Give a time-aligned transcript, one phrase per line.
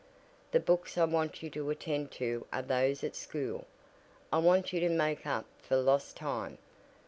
[0.51, 3.67] "The books I want you to attend to are those at school
[4.33, 6.57] I want you to make up for lost time.